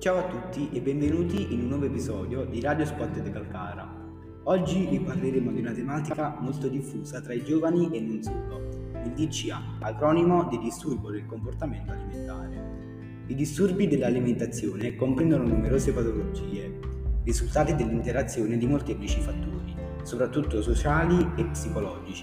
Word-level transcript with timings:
Ciao 0.00 0.18
a 0.18 0.28
tutti 0.28 0.70
e 0.72 0.80
benvenuti 0.80 1.52
in 1.52 1.62
un 1.62 1.68
nuovo 1.70 1.86
episodio 1.86 2.44
di 2.44 2.60
Radio 2.60 2.84
Spot 2.84 3.20
de 3.20 3.30
Calcara. 3.32 3.84
Oggi 4.44 4.86
vi 4.86 5.00
parleremo 5.00 5.50
di 5.50 5.58
una 5.58 5.72
tematica 5.72 6.36
molto 6.38 6.68
diffusa 6.68 7.20
tra 7.20 7.34
i 7.34 7.42
giovani 7.42 7.90
e 7.90 8.00
non 8.00 8.22
solo, 8.22 8.92
il 9.04 9.10
DCA, 9.10 9.60
acronimo 9.80 10.46
di 10.50 10.60
disturbo 10.60 11.10
del 11.10 11.26
comportamento 11.26 11.90
alimentare. 11.90 13.24
I 13.26 13.34
disturbi 13.34 13.88
dell'alimentazione 13.88 14.94
comprendono 14.94 15.48
numerose 15.48 15.92
patologie, 15.92 16.78
risultati 17.24 17.74
dell'interazione 17.74 18.56
di 18.56 18.68
molteplici 18.68 19.20
fattori, 19.20 19.74
soprattutto 20.04 20.62
sociali 20.62 21.28
e 21.34 21.44
psicologici. 21.46 22.22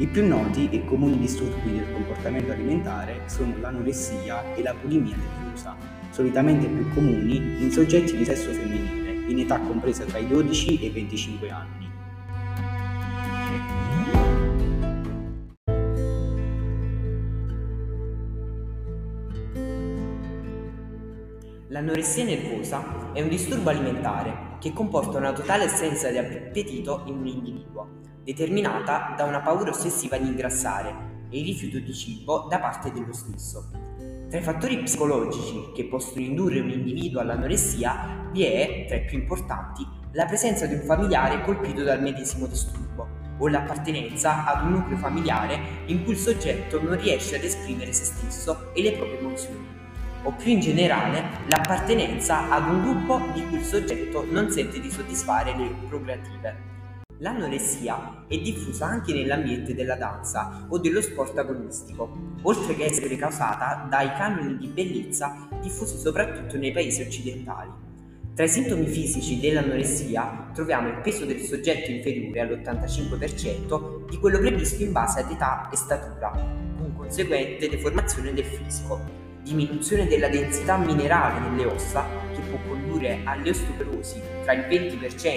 I 0.00 0.06
più 0.06 0.26
noti 0.26 0.70
e 0.70 0.82
comuni 0.86 1.18
disturbi 1.18 1.72
del 1.72 1.92
comportamento 1.92 2.52
alimentare 2.52 3.20
sono 3.26 3.54
l'anoressia 3.60 4.54
e 4.54 4.62
la 4.62 4.72
bulimia 4.72 5.14
nervosa 5.14 5.76
solitamente 6.08 6.66
più 6.68 6.88
comuni 6.94 7.62
in 7.62 7.70
soggetti 7.70 8.16
di 8.16 8.24
sesso 8.24 8.50
femminile, 8.50 9.30
in 9.30 9.40
età 9.40 9.60
compresa 9.60 10.06
tra 10.06 10.16
i 10.16 10.26
12 10.26 10.80
e 10.80 10.86
i 10.86 10.90
25 10.90 11.50
anni. 11.50 11.89
L'anoressia 21.70 22.24
nervosa 22.24 23.12
è 23.12 23.22
un 23.22 23.28
disturbo 23.28 23.70
alimentare 23.70 24.56
che 24.58 24.72
comporta 24.72 25.18
una 25.18 25.32
totale 25.32 25.66
assenza 25.66 26.10
di 26.10 26.18
appetito 26.18 27.04
in 27.06 27.18
un 27.18 27.26
individuo, 27.28 27.88
determinata 28.24 29.14
da 29.16 29.22
una 29.22 29.40
paura 29.40 29.70
ossessiva 29.70 30.18
di 30.18 30.26
ingrassare 30.26 31.28
e 31.30 31.38
il 31.38 31.44
rifiuto 31.44 31.78
di 31.78 31.94
cibo 31.94 32.48
da 32.50 32.58
parte 32.58 32.90
dello 32.90 33.12
stesso. 33.12 33.70
Tra 34.28 34.40
i 34.40 34.42
fattori 34.42 34.82
psicologici 34.82 35.70
che 35.72 35.84
possono 35.84 36.22
indurre 36.22 36.58
un 36.58 36.70
individuo 36.70 37.20
all'anoressia 37.20 38.28
vi 38.32 38.42
è, 38.42 38.86
tra 38.88 38.96
i 38.96 39.04
più 39.04 39.18
importanti, 39.18 39.86
la 40.14 40.24
presenza 40.24 40.66
di 40.66 40.74
un 40.74 40.82
familiare 40.82 41.40
colpito 41.42 41.84
dal 41.84 42.02
medesimo 42.02 42.46
disturbo 42.46 43.06
o 43.38 43.46
l'appartenenza 43.46 44.44
ad 44.44 44.64
un 44.64 44.72
nucleo 44.72 44.98
familiare 44.98 45.84
in 45.86 46.02
cui 46.02 46.14
il 46.14 46.18
soggetto 46.18 46.82
non 46.82 46.98
riesce 47.00 47.36
ad 47.36 47.44
esprimere 47.44 47.92
se 47.92 48.06
stesso 48.06 48.72
e 48.74 48.82
le 48.82 48.92
proprie 48.94 49.20
emozioni, 49.20 49.79
o 50.22 50.32
più 50.32 50.52
in 50.52 50.60
generale 50.60 51.22
l'appartenenza 51.48 52.50
ad 52.50 52.68
un 52.68 52.82
gruppo 52.82 53.20
di 53.32 53.46
cui 53.46 53.58
il 53.58 53.64
soggetto 53.64 54.24
non 54.28 54.50
sente 54.50 54.80
di 54.80 54.90
soddisfare 54.90 55.56
le 55.56 55.74
prerogative. 55.86 56.68
L'anoressia 57.18 58.24
è 58.26 58.38
diffusa 58.38 58.86
anche 58.86 59.12
nell'ambiente 59.12 59.74
della 59.74 59.96
danza 59.96 60.66
o 60.68 60.78
dello 60.78 61.02
sport 61.02 61.36
agonistico, 61.36 62.36
oltre 62.42 62.74
che 62.74 62.86
essere 62.86 63.16
causata 63.16 63.86
dai 63.90 64.10
canoni 64.14 64.56
di 64.56 64.68
bellezza 64.68 65.48
diffusi 65.60 65.98
soprattutto 65.98 66.56
nei 66.56 66.72
paesi 66.72 67.02
occidentali. 67.02 67.88
Tra 68.34 68.44
i 68.44 68.48
sintomi 68.48 68.86
fisici 68.86 69.38
dell'anoressia 69.38 70.50
troviamo 70.54 70.88
il 70.88 71.00
peso 71.02 71.26
del 71.26 71.40
soggetto 71.40 71.90
inferiore 71.90 72.40
all'85% 72.40 74.08
di 74.08 74.18
quello 74.18 74.38
previsto 74.38 74.82
in 74.82 74.92
base 74.92 75.20
ad 75.20 75.30
età 75.30 75.68
e 75.70 75.76
statura, 75.76 76.30
con 76.30 76.94
conseguente 76.96 77.68
deformazione 77.68 78.32
del 78.32 78.44
fisico, 78.44 79.19
diminuzione 79.42 80.06
della 80.06 80.28
densità 80.28 80.76
minerale 80.76 81.40
nelle 81.40 81.64
ossa 81.64 82.04
che 82.32 82.40
può 82.48 82.58
condurre 82.66 83.20
all'osteoporosi 83.24 84.20
tra 84.42 84.52
il 84.52 84.60
20% 84.68 85.28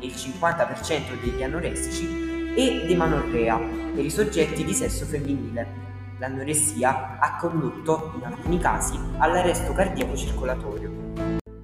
e 0.00 0.06
il 0.06 0.12
50% 0.12 1.20
degli 1.22 1.42
anoressici 1.42 2.52
e 2.54 2.84
demanorrea 2.86 3.58
per 3.94 4.04
i 4.04 4.10
soggetti 4.10 4.64
di 4.64 4.72
sesso 4.72 5.04
femminile. 5.04 5.86
L'anoressia 6.18 7.18
ha 7.20 7.36
condotto, 7.36 8.14
in 8.16 8.24
alcuni 8.24 8.58
casi, 8.58 8.98
all'arresto 9.18 9.72
cardiaco 9.72 10.16
circolatorio. 10.16 10.96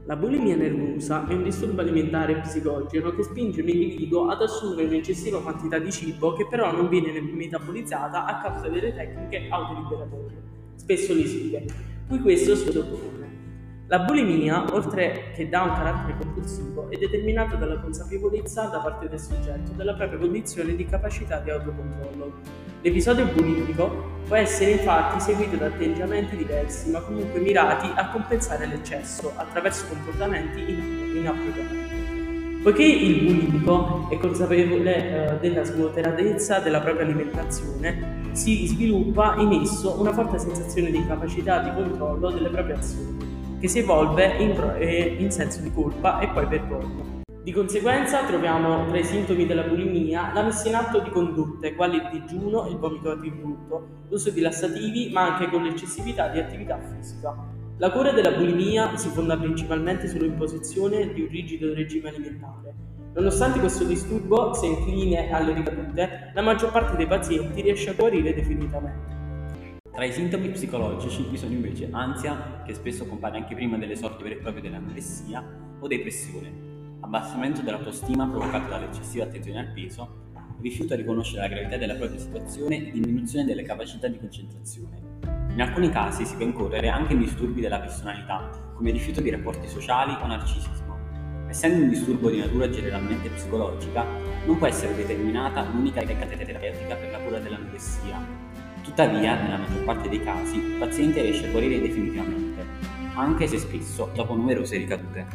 La 0.06 0.16
bulimia 0.16 0.55
nervosa 0.55 1.27
è 1.27 1.33
un 1.33 1.42
disturbo 1.42 1.80
alimentare 1.80 2.39
psicogeno 2.40 3.11
che 3.14 3.23
spinge 3.23 3.62
l'individuo 3.62 4.28
ad 4.28 4.42
assumere 4.42 4.86
un'eccessiva 4.86 5.40
quantità 5.40 5.78
di 5.78 5.90
cibo 5.90 6.34
che 6.34 6.46
però 6.46 6.70
non 6.70 6.89
viene 6.89 7.20
metabolizzata 7.20 8.27
a 8.27 8.40
causa 8.40 8.68
delle 8.68 8.94
tecniche 8.94 9.48
autoliberatorie 9.48 10.54
spesso 10.77 11.14
lesive, 11.14 11.64
cui 12.08 12.20
questo 12.20 12.55
si 12.55 12.70
sottopone. 12.70 13.14
La 13.86 13.98
bulimia, 13.98 14.64
oltre 14.73 15.33
che 15.35 15.48
da 15.48 15.62
un 15.62 15.74
carattere 15.74 16.17
compulsivo, 16.18 16.90
è 16.90 16.96
determinata 16.96 17.57
dalla 17.57 17.79
consapevolezza 17.80 18.67
da 18.68 18.79
parte 18.79 19.08
del 19.08 19.20
soggetto 19.20 19.73
della 19.73 19.95
propria 19.95 20.18
condizione 20.18 20.74
di 20.74 20.86
capacità 20.86 21.39
di 21.40 21.51
autocontrollo. 21.51 22.33
L'episodio 22.80 23.27
bulimico 23.27 24.23
può 24.27 24.36
essere 24.36 24.73
infatti 24.73 25.20
seguito 25.20 25.57
da 25.57 25.67
atteggiamenti 25.67 26.35
diversi, 26.35 26.91
ma 26.91 27.01
comunque 27.01 27.41
mirati 27.41 27.91
a 27.95 28.08
compensare 28.08 28.67
l'eccesso 28.67 29.33
attraverso 29.36 29.86
comportamenti 29.89 30.61
inappropriati. 31.18 32.04
Poiché 32.64 32.83
il 32.83 33.25
bulimico 33.25 34.08
è 34.08 34.17
consapevole 34.17 35.35
eh, 35.35 35.39
della 35.39 35.64
svuotatezza 35.64 36.61
della 36.61 36.80
propria 36.80 37.05
alimentazione, 37.05 38.30
si 38.33 38.67
sviluppa 38.67 39.35
in 39.36 39.52
esso 39.52 40.01
una 40.01 40.14
forte 40.14 40.39
sensazione 40.39 40.91
di 40.91 41.07
capacità 41.07 41.58
di 41.58 41.74
controllo 41.74 42.30
delle 42.30 42.48
proprie 42.48 42.77
azioni, 42.77 43.58
che 43.61 43.69
si 43.69 43.80
evolve 43.80 44.36
in, 44.39 44.77
eh, 44.79 45.17
in 45.19 45.30
senso 45.30 45.61
di 45.61 45.70
colpa 45.74 46.20
e 46.20 46.29
poi 46.29 46.47
vergogna. 46.47 47.05
Di 47.42 47.53
conseguenza 47.53 48.24
troviamo 48.24 48.86
tra 48.86 48.98
i 48.98 49.05
sintomi 49.05 49.45
della 49.45 49.64
bulimia 49.64 50.30
la 50.33 50.42
messa 50.42 50.67
in 50.67 50.77
atto 50.77 51.01
di 51.01 51.11
condotte 51.11 51.74
quali 51.74 51.97
il 51.97 52.08
digiuno, 52.13 52.67
il 52.69 52.79
vomito 52.79 53.11
attributo, 53.11 54.07
l'uso 54.08 54.30
di 54.30 54.41
lassativi, 54.41 55.11
ma 55.13 55.35
anche 55.35 55.51
con 55.51 55.64
l'eccessività 55.64 56.29
di 56.29 56.39
attività 56.39 56.79
fisica. 56.79 57.54
La 57.79 57.90
cura 57.90 58.12
della 58.12 58.30
bulimia 58.30 58.96
si 58.96 59.08
fonda 59.08 59.36
principalmente 59.36 60.07
sull'imposizione 60.07 61.12
di 61.12 61.23
un 61.23 61.29
rigido 61.29 61.74
regime 61.74 62.11
alimentare. 62.11 62.73
Nonostante 63.14 63.58
questo 63.58 63.83
disturbo 63.83 64.55
sia 64.55 64.68
incline 64.68 65.33
alle 65.33 65.55
ricadute, 65.55 66.30
la 66.33 66.42
maggior 66.42 66.70
parte 66.70 66.96
dei 66.96 67.08
pazienti 67.08 67.62
riesce 67.62 67.90
a 67.90 67.95
guarire 67.95 68.33
definitivamente. 68.33 69.12
Tra 69.92 70.05
i 70.05 70.12
sintomi 70.12 70.51
psicologici 70.51 71.27
vi 71.29 71.36
sono 71.36 71.52
invece 71.52 71.89
ansia, 71.90 72.62
che 72.64 72.74
spesso 72.74 73.07
compare 73.07 73.39
anche 73.39 73.57
prima 73.57 73.77
delle 73.77 73.96
sorti 73.96 74.23
vere 74.23 74.36
e 74.36 74.39
proprie 74.39 74.62
dell'anoressia, 74.62 75.45
o 75.80 75.86
depressione, 75.89 76.52
abbassamento 77.01 77.61
dell'autostima 77.61 78.29
provocato 78.29 78.68
dall'eccessiva 78.68 79.24
attenzione 79.24 79.58
al 79.58 79.73
peso, 79.73 80.23
rifiuto 80.61 80.92
a 80.95 80.96
riconoscere 80.96 81.41
la 81.41 81.48
gravità 81.48 81.77
della 81.77 81.95
propria 81.95 82.20
situazione 82.20 82.86
e 82.86 82.91
diminuzione 82.92 83.45
delle 83.45 83.64
capacità 83.64 84.06
di 84.06 84.18
concentrazione. 84.18 85.14
In 85.55 85.63
alcuni 85.63 85.89
casi 85.89 86.27
si 86.27 86.35
può 86.35 86.45
incorrere 86.45 86.89
anche 86.89 87.13
in 87.13 87.20
disturbi 87.20 87.61
della 87.61 87.79
personalità, 87.79 88.51
come 88.75 88.91
rifiuto 88.91 89.20
di 89.20 89.31
rapporti 89.31 89.69
sociali 89.69 90.13
o 90.20 90.27
narcisismo. 90.27 90.98
Essendo 91.47 91.85
un 91.85 91.91
disturbo 91.91 92.29
di 92.29 92.39
natura 92.39 92.69
generalmente 92.69 93.29
psicologica, 93.29 94.05
non 94.47 94.59
può 94.59 94.67
essere 94.67 94.97
determinata 94.97 95.63
l'unica 95.63 96.03
tecnica 96.03 96.35
terapeutica 96.35 96.97
per 96.97 97.13
la 97.13 97.19
cura 97.19 97.39
dell'anoressia. 97.39 98.19
Tuttavia, 98.83 99.41
nella 99.41 99.59
maggior 99.59 99.85
parte 99.85 100.09
dei 100.09 100.25
casi, 100.25 100.57
il 100.57 100.77
paziente 100.77 101.23
riesce 101.23 101.47
a 101.47 101.51
guarire 101.53 101.81
definitivamente, 101.81 102.67
anche 103.15 103.47
se 103.47 103.59
spesso 103.59 104.11
dopo 104.13 104.35
numerose 104.35 104.77
ricadute. 104.77 105.27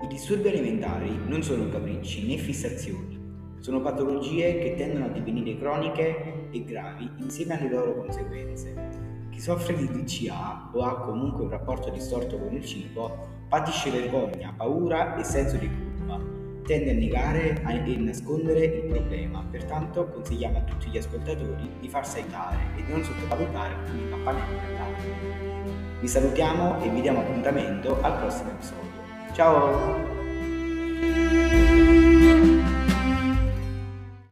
I 0.00 0.06
disturbi 0.08 0.48
alimentari 0.48 1.20
non 1.26 1.42
sono 1.42 1.68
capricci 1.68 2.26
né 2.26 2.38
fissazioni, 2.38 3.17
sono 3.60 3.80
patologie 3.80 4.58
che 4.58 4.74
tendono 4.76 5.06
a 5.06 5.08
divenire 5.08 5.58
croniche 5.58 6.48
e 6.50 6.64
gravi 6.64 7.10
insieme 7.18 7.58
alle 7.58 7.68
loro 7.68 7.94
conseguenze. 7.96 8.74
Chi 9.30 9.40
soffre 9.40 9.74
di 9.74 9.86
DCA 9.86 10.70
o 10.72 10.82
ha 10.82 11.00
comunque 11.00 11.44
un 11.44 11.50
rapporto 11.50 11.90
distorto 11.90 12.38
con 12.38 12.52
il 12.52 12.64
cibo 12.64 13.36
patisce 13.48 13.90
vergogna, 13.90 14.52
paura 14.56 15.16
e 15.16 15.24
senso 15.24 15.56
di 15.56 15.68
colpa. 15.68 16.20
Tende 16.64 16.90
a 16.90 16.94
negare 16.94 17.62
e 17.62 17.96
nascondere 17.96 18.64
il 18.64 18.84
problema, 18.84 19.44
pertanto 19.50 20.06
consigliamo 20.08 20.58
a 20.58 20.62
tutti 20.62 20.88
gli 20.90 20.98
ascoltatori 20.98 21.70
di 21.80 21.88
farsi 21.88 22.18
aiutare 22.18 22.58
e 22.76 22.82
di 22.84 22.92
non 22.92 23.02
sottovalutare 23.02 23.74
alcuni 23.74 24.08
campanelli 24.10 24.54
d'allarme. 24.56 25.98
Vi 26.00 26.08
salutiamo 26.08 26.82
e 26.82 26.88
vi 26.90 27.00
diamo 27.00 27.20
appuntamento 27.20 28.00
al 28.02 28.18
prossimo 28.18 28.50
episodio. 28.50 28.90
Ciao! 29.32 30.16